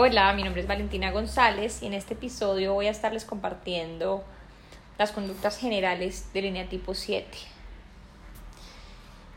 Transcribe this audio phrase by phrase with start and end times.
[0.00, 4.22] Hola, mi nombre es Valentina González y en este episodio voy a estarles compartiendo
[4.96, 7.26] las conductas generales de línea tipo 7.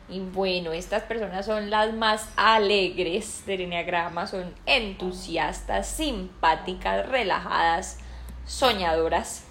[0.07, 7.97] Y bueno, estas personas son las más alegres del Enneagrama, son entusiastas, simpáticas, relajadas,
[8.45, 9.45] soñadoras.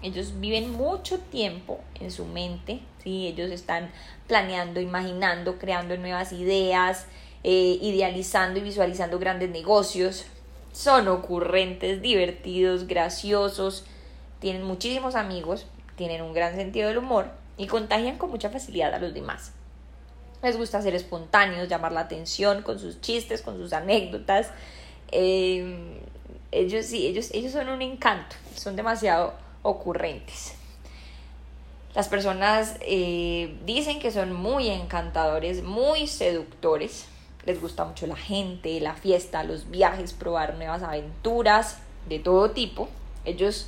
[0.00, 3.26] Ellos viven mucho tiempo en su mente, ¿sí?
[3.26, 3.90] ellos están
[4.28, 7.06] planeando, imaginando, creando nuevas ideas,
[7.42, 10.26] eh, idealizando y visualizando grandes negocios.
[10.72, 13.84] Son ocurrentes, divertidos, graciosos,
[14.40, 15.66] tienen muchísimos amigos,
[15.96, 19.52] tienen un gran sentido del humor y contagian con mucha facilidad a los demás.
[20.42, 24.50] Les gusta ser espontáneos, llamar la atención con sus chistes, con sus anécdotas.
[25.12, 26.00] Eh,
[26.50, 30.54] ellos sí, ellos, ellos son un encanto, son demasiado ocurrentes.
[31.94, 37.06] Las personas eh, dicen que son muy encantadores, muy seductores.
[37.44, 41.78] Les gusta mucho la gente, la fiesta, los viajes, probar nuevas aventuras
[42.08, 42.88] de todo tipo.
[43.24, 43.66] Ellos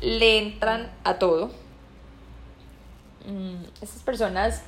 [0.00, 1.50] le entran a todo.
[3.26, 4.62] Mm, estas personas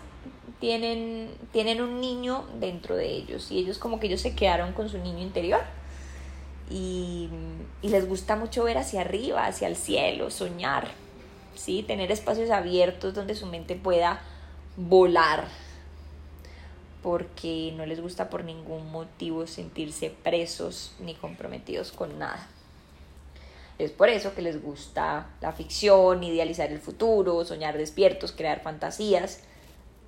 [0.61, 4.89] tienen, tienen un niño dentro de ellos y ellos como que ellos se quedaron con
[4.89, 5.61] su niño interior
[6.71, 7.29] y,
[7.83, 10.89] les gusta mucho ver hacia arriba, hacia el cielo, soñar,
[11.55, 11.83] ¿sí?
[11.83, 14.21] tener espacios abiertos donde su mente pueda
[14.77, 15.47] volar
[17.05, 22.49] porque no les gusta por ningún motivo sentirse presos ni comprometidos con nada.
[23.79, 29.41] Es por eso que les gusta la ficción, idealizar el futuro, soñar despiertos, crear fantasías,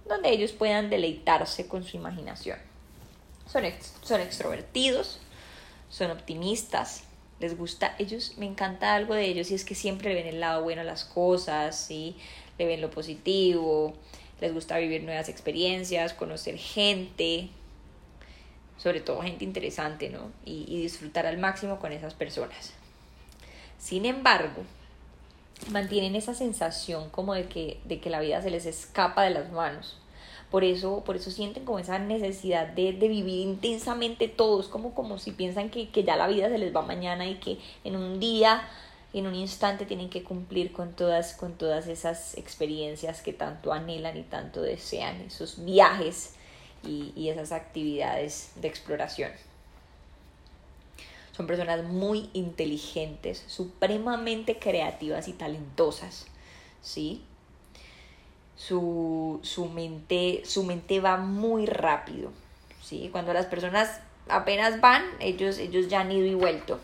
[0.09, 2.59] donde ellos puedan deleitarse con su imaginación.
[3.47, 3.65] Son,
[4.01, 5.19] son extrovertidos,
[5.91, 7.05] son optimistas,
[7.41, 10.41] les gusta, ellos, me encanta algo de ellos y es que siempre le ven el
[10.41, 12.17] lado bueno a las cosas, ¿sí?
[12.57, 13.93] le ven lo positivo,
[14.41, 17.49] les gusta vivir nuevas experiencias, conocer gente,
[18.77, 20.31] sobre todo gente interesante, ¿no?
[20.45, 22.73] y disfrutar al máximo con esas personas.
[23.79, 24.63] Sin embargo,
[25.71, 29.51] mantienen esa sensación como de que, de que la vida se les escapa de las
[29.53, 29.97] manos.
[30.51, 35.33] Por eso, por eso sienten como esa necesidad de, vivir intensamente todos, como, como si
[35.33, 38.69] piensan que, que ya la vida se les va mañana y que en un día,
[39.19, 44.17] en un instante tienen que cumplir con todas, con todas esas experiencias que tanto anhelan
[44.17, 46.35] y tanto desean, esos viajes
[46.85, 49.31] y, y esas actividades de exploración.
[51.37, 56.27] Son personas muy inteligentes, supremamente creativas y talentosas,
[56.81, 57.23] ¿sí?
[58.57, 62.33] Su, su, mente, su mente va muy rápido,
[62.83, 63.11] ¿sí?
[63.13, 66.81] Cuando las personas apenas van, ellos, ellos ya han ido y vuelto,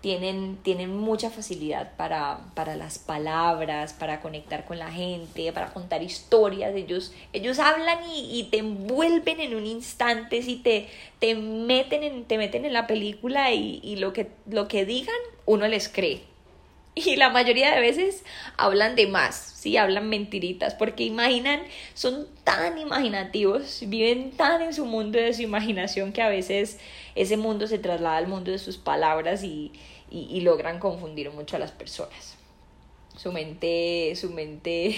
[0.00, 6.02] tienen, tienen mucha facilidad para, para, las palabras, para conectar con la gente, para contar
[6.02, 6.74] historias.
[6.74, 10.88] Ellos, ellos hablan y, te envuelven en un instante, si te,
[11.18, 15.14] te, meten en, te meten en la película y, y, lo, que, lo que digan,
[15.46, 16.22] uno les cree.
[16.94, 18.24] Y la mayoría de veces
[18.56, 21.60] hablan de más, sí, hablan mentiritas, porque imaginan,
[21.94, 26.78] son tan imaginativos, viven tan en su mundo de su imaginación que a veces
[27.14, 29.72] ese mundo se traslada al mundo de sus palabras y,
[30.10, 32.36] y, logran confundir mucho a las personas.
[33.16, 34.96] Su mente, su mente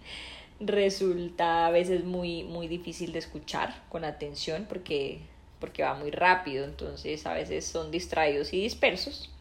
[0.60, 5.20] resulta a veces muy, muy difícil de escuchar con atención porque,
[5.58, 9.33] porque va muy rápido, entonces a veces son distraídos y dispersos.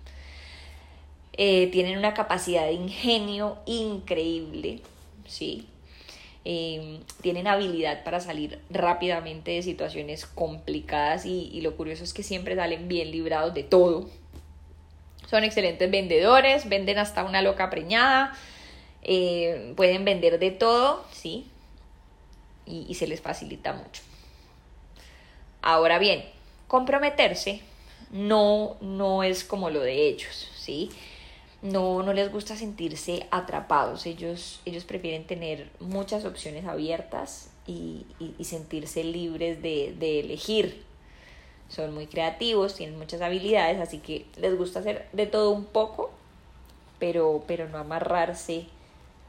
[1.36, 4.82] Eh, tienen una capacidad de ingenio increíble,
[5.26, 5.68] ¿sí?
[6.46, 12.22] Eh, tienen habilidad para salir rápidamente de situaciones complicadas y, y, lo curioso es que
[12.22, 14.10] siempre salen bien librados de todo,
[15.30, 18.38] son excelentes vendedores, venden hasta una loca preñada,
[19.02, 21.48] eh, pueden vender de todo, ¿sí?
[22.68, 24.04] Y, y se les facilita mucho.
[25.64, 26.24] Ahora bien,
[26.68, 27.62] comprometerse
[28.12, 30.92] no, no es como lo de ellos, ¿sí?
[31.64, 38.44] No, no les gusta sentirse atrapados, ellos, ellos prefieren tener muchas opciones abiertas y, y,
[38.44, 40.84] sentirse libres de, de elegir,
[41.70, 46.12] son muy creativos, tienen muchas habilidades, así que les gusta hacer de todo un poco,
[47.00, 48.68] pero, pero no amarrarse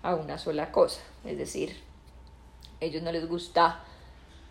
[0.02, 1.00] a una sola cosa.
[1.24, 1.76] Es decir,
[2.80, 3.80] a ellos no les gusta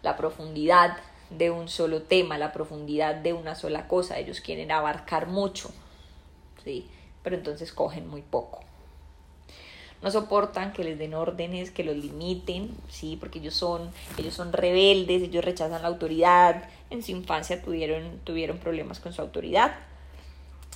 [0.02, 0.98] la profundidad
[1.30, 5.70] de un solo tema, la profundidad de una sola cosa, ellos quieren abarcar mucho,
[6.64, 6.88] ¿sí?
[7.24, 8.62] Pero entonces cogen muy poco.
[10.02, 14.52] No soportan que les den órdenes, que los limiten, sí, porque ellos son, ellos son
[14.52, 19.76] rebeldes, ellos rechazan la autoridad, en su infancia tuvieron, tuvieron problemas con su autoridad,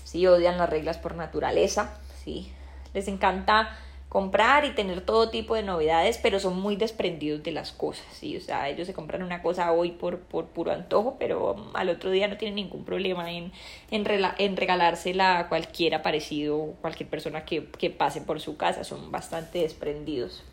[0.06, 2.54] sí, odian las reglas por naturaleza, sí,
[2.94, 3.78] les encanta
[4.18, 8.36] comprar y tener todo tipo de novedades, pero son muy desprendidos de las cosas, ¿sí?
[8.36, 12.10] O sea, ellos se compran una cosa hoy por, por puro antojo, pero al otro
[12.10, 13.52] día no tienen ningún problema en,
[13.92, 14.08] en,
[14.40, 19.60] en regalársela a cualquiera parecido, cualquier persona que, que pase por su casa, son bastante
[19.60, 20.44] desprendidos.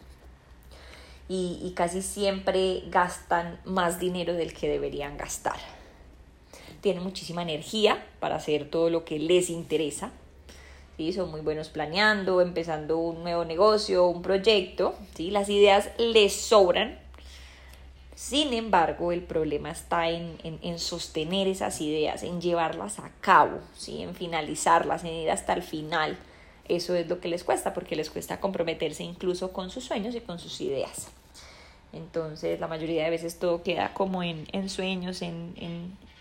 [1.31, 5.57] Y, y casi siempre gastan más dinero del que deberían gastar.
[6.83, 10.13] Tienen muchísima energía para hacer todo lo que les interesa,
[10.97, 11.13] ¿sí?
[11.13, 15.31] son muy buenos planeando, empezando un nuevo negocio, un proyecto, ¿sí?
[15.31, 16.99] las ideas les sobran.
[18.15, 24.03] Sin embargo, el problema está en, en, sostener esas ideas, en llevarlas a cabo, ¿sí?
[24.03, 26.17] en finalizarlas, en ir hasta el final.
[26.69, 30.21] Eso es lo que les cuesta, porque les cuesta comprometerse incluso con sus sueños y
[30.21, 31.09] con sus ideas.
[31.93, 35.55] Entonces, la mayoría de veces todo queda como en, en sueños, en,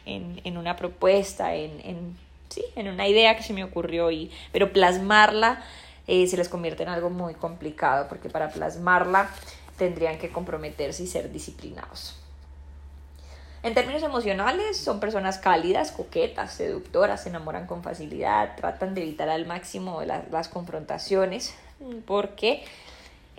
[0.06, 2.16] en, en, una propuesta, en,
[2.54, 5.64] sí, en una idea que se me ocurrió, y, pero plasmarla
[6.08, 9.30] eh, se les convierte en algo muy complicado, porque para plasmarla
[9.78, 12.20] tendrían que comprometerse y ser disciplinados.
[13.64, 19.30] En términos emocionales, son personas cálidas, coquetas, seductoras, se enamoran con facilidad, tratan de evitar
[19.30, 21.56] al máximo las, las confrontaciones,
[22.06, 22.66] porque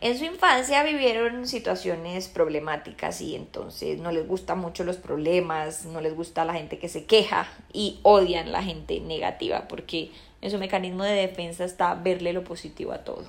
[0.04, 6.02] en su infancia vivieron situaciones problemáticas y entonces no les gustan mucho los problemas, no
[6.02, 10.12] les gusta la gente que se queja y odian la gente negativa porque
[10.42, 13.24] en su mecanismo de defensa está verle lo positivo a todo.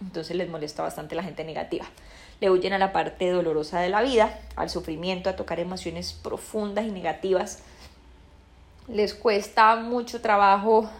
[0.00, 1.84] Entonces les molesta bastante la gente negativa.
[2.40, 6.84] Le huyen a la parte dolorosa de la vida, al sufrimiento, a tocar emociones profundas
[6.84, 7.62] y negativas.
[8.88, 10.90] Les cuesta mucho trabajo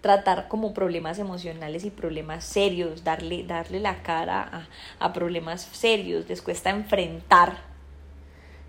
[0.00, 4.68] tratar como problemas emocionales y problemas serios, darle, darle la cara
[4.98, 7.58] a, problemas serios, les cuesta enfrentar,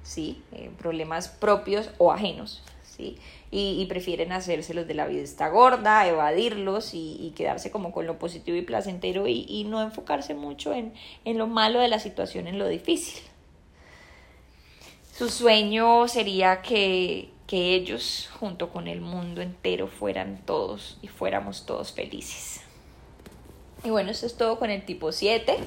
[0.03, 0.41] ¿sí?
[0.51, 3.17] Eh, problemas propios o ajenos, ¿sí?
[3.49, 8.61] Y, prefieren hacérselos de la vida gorda, evadirlos y, quedarse como con lo positivo y
[8.61, 10.93] placentero y, y no enfocarse mucho en,
[11.25, 13.21] en lo malo de la situación, en lo difícil.
[15.21, 21.65] Su sueño sería que, que ellos junto con el mundo entero fueran todos y fuéramos
[21.65, 22.61] todos felices.
[23.83, 25.57] Y bueno, eso es todo con el tipo 7.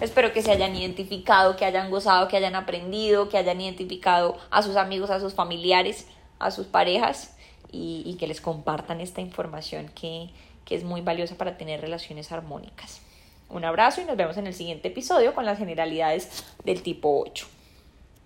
[0.00, 4.62] Espero que se hayan identificado, que hayan gozado, que hayan aprendido, que hayan identificado a
[4.62, 6.06] sus amigos, a sus familiares,
[6.38, 7.34] a sus parejas
[7.72, 10.30] y, que les compartan esta información que,
[10.64, 13.00] que es muy valiosa para tener relaciones armónicas.
[13.48, 17.48] Un abrazo y nos vemos en el siguiente episodio con las generalidades del tipo 8.